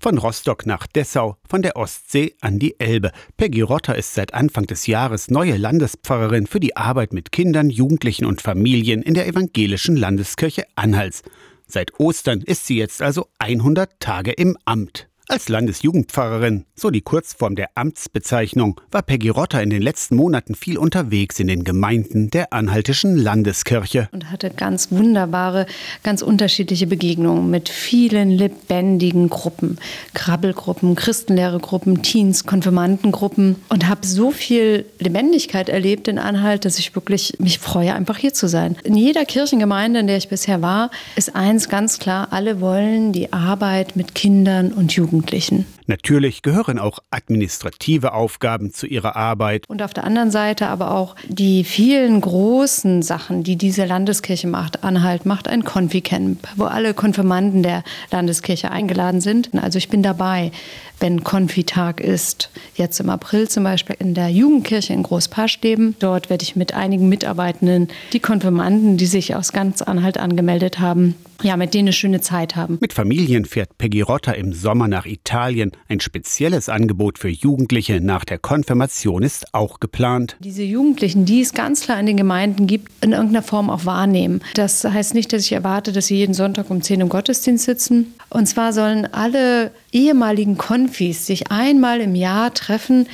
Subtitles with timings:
[0.00, 3.10] Von Rostock nach Dessau, von der Ostsee an die Elbe.
[3.36, 8.24] Peggy Rotter ist seit Anfang des Jahres neue Landespfarrerin für die Arbeit mit Kindern, Jugendlichen
[8.24, 11.22] und Familien in der evangelischen Landeskirche Anhals.
[11.66, 15.08] Seit Ostern ist sie jetzt also 100 Tage im Amt.
[15.30, 20.78] Als Landesjugendpfarrerin, so die Kurzform der Amtsbezeichnung, war Peggy Rotter in den letzten Monaten viel
[20.78, 24.08] unterwegs in den Gemeinden der Anhaltischen Landeskirche.
[24.12, 25.66] Und hatte ganz wunderbare,
[26.02, 29.76] ganz unterschiedliche Begegnungen mit vielen lebendigen Gruppen.
[30.14, 33.56] Krabbelgruppen, Christenlehregruppen, Teens, Konfirmandengruppen.
[33.68, 38.32] Und habe so viel Lebendigkeit erlebt in Anhalt, dass ich wirklich mich freue, einfach hier
[38.32, 38.78] zu sein.
[38.82, 43.30] In jeder Kirchengemeinde, in der ich bisher war, ist eins ganz klar, alle wollen die
[43.34, 45.17] Arbeit mit Kindern und Jugendlichen.
[45.18, 45.66] Jugendlichen.
[45.86, 49.64] Natürlich gehören auch administrative Aufgaben zu ihrer Arbeit.
[49.68, 54.84] Und auf der anderen Seite aber auch die vielen großen Sachen, die diese Landeskirche macht.
[54.84, 59.50] Anhalt macht ein Konfi-Camp, wo alle Konfirmanden der Landeskirche eingeladen sind.
[59.54, 60.52] Also ich bin dabei,
[61.00, 62.50] wenn Konfitag ist.
[62.74, 65.96] Jetzt im April zum Beispiel in der Jugendkirche in Großpaschleben.
[65.98, 71.14] Dort werde ich mit einigen Mitarbeitenden, die Konfirmanden, die sich aus ganz Anhalt angemeldet haben,
[71.42, 72.78] ja, mit denen eine schöne Zeit haben.
[72.80, 75.72] Mit Familien fährt Peggy Rotter im Sommer nach Italien.
[75.88, 80.36] Ein spezielles Angebot für Jugendliche nach der Konfirmation ist auch geplant.
[80.40, 84.40] Diese Jugendlichen, die es ganz klar in den Gemeinden gibt, in irgendeiner Form auch wahrnehmen.
[84.54, 88.14] Das heißt nicht, dass ich erwarte, dass sie jeden Sonntag um 10 im Gottesdienst sitzen.
[88.30, 93.06] Und zwar sollen alle ehemaligen Konfis sich einmal im Jahr treffen,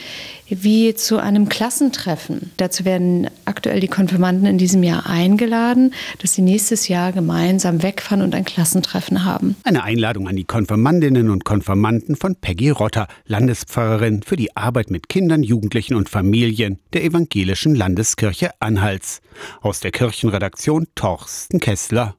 [0.49, 2.51] wie zu einem Klassentreffen.
[2.57, 8.23] Dazu werden aktuell die Konfirmanden in diesem Jahr eingeladen, dass sie nächstes Jahr gemeinsam wegfahren
[8.23, 9.57] und ein Klassentreffen haben.
[9.65, 15.09] Eine Einladung an die Konfirmandinnen und Konfirmanden von Peggy Rotter, Landespfarrerin für die Arbeit mit
[15.09, 19.21] Kindern, Jugendlichen und Familien der evangelischen Landeskirche Anhals.
[19.63, 22.13] Aus der Kirchenredaktion Torsten Kessler.